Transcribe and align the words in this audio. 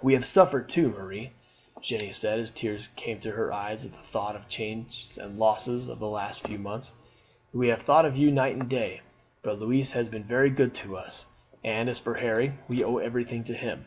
"We 0.00 0.12
have 0.12 0.24
suffered 0.24 0.68
too, 0.68 0.90
Marie," 0.90 1.32
Jeanne 1.80 2.12
said 2.12 2.38
as 2.38 2.52
tears 2.52 2.90
came 2.94 3.18
to 3.18 3.32
her 3.32 3.52
eyes 3.52 3.84
at 3.84 3.90
the 3.90 3.98
thought 3.98 4.36
of 4.36 4.44
the 4.44 4.48
changes 4.48 5.18
and 5.18 5.36
losses 5.36 5.88
of 5.88 5.98
the 5.98 6.06
last 6.06 6.46
few 6.46 6.60
months. 6.60 6.94
"We 7.52 7.66
have 7.66 7.82
thought 7.82 8.04
of 8.04 8.16
you 8.16 8.30
night 8.30 8.54
and 8.54 8.68
day; 8.68 9.00
but 9.42 9.58
Louise 9.58 9.90
has 9.98 10.08
been 10.08 10.22
very 10.22 10.50
good 10.50 10.74
to 10.74 10.96
us, 10.96 11.26
and 11.64 11.88
as 11.90 11.98
for 11.98 12.14
Harry, 12.14 12.52
we 12.68 12.84
owe 12.84 12.98
everything 12.98 13.42
to 13.46 13.54
him. 13.54 13.86